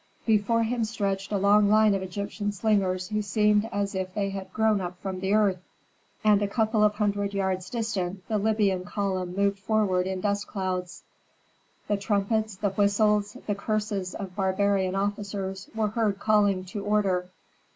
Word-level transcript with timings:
Before 0.25 0.63
him 0.63 0.83
stretched 0.83 1.31
a 1.31 1.37
long 1.37 1.69
line 1.69 1.93
of 1.93 2.01
Egyptian 2.01 2.51
slingers 2.51 3.09
who 3.09 3.21
seemed 3.21 3.69
as 3.71 3.93
if 3.93 4.15
they 4.15 4.31
had 4.31 4.51
grown 4.51 4.81
up 4.81 4.97
from 4.99 5.19
the 5.19 5.35
earth, 5.35 5.61
and 6.23 6.41
a 6.41 6.47
couple 6.47 6.83
of 6.83 6.95
hundred 6.95 7.35
yards 7.35 7.69
distant 7.69 8.27
the 8.27 8.39
Libyan 8.39 8.83
column 8.83 9.35
moving 9.35 9.53
forward 9.61 10.07
in 10.07 10.19
dust 10.19 10.47
clouds. 10.47 11.03
The 11.87 11.97
trumpets, 11.97 12.55
the 12.55 12.71
whistles, 12.71 13.37
the 13.45 13.53
curses 13.53 14.15
of 14.15 14.35
barbarian 14.35 14.95
officers 14.95 15.69
were 15.75 15.89
heard 15.89 16.17
calling 16.17 16.65
to 16.65 16.83
order. 16.83 17.29